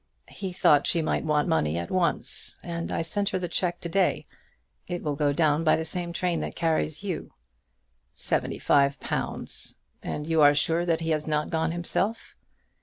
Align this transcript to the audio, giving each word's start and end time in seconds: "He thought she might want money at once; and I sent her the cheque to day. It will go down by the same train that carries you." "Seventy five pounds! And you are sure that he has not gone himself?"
"He 0.33 0.51
thought 0.51 0.87
she 0.87 1.03
might 1.03 1.23
want 1.25 1.47
money 1.47 1.77
at 1.77 1.91
once; 1.91 2.57
and 2.63 2.91
I 2.91 3.03
sent 3.03 3.29
her 3.29 3.37
the 3.37 3.47
cheque 3.47 3.79
to 3.81 3.87
day. 3.87 4.23
It 4.87 5.03
will 5.03 5.15
go 5.15 5.31
down 5.31 5.63
by 5.63 5.75
the 5.75 5.85
same 5.85 6.11
train 6.11 6.39
that 6.39 6.55
carries 6.55 7.03
you." 7.03 7.33
"Seventy 8.15 8.57
five 8.57 8.99
pounds! 8.99 9.75
And 10.01 10.25
you 10.25 10.41
are 10.41 10.55
sure 10.55 10.87
that 10.87 11.01
he 11.01 11.11
has 11.11 11.27
not 11.27 11.51
gone 11.51 11.69
himself?" 11.71 12.35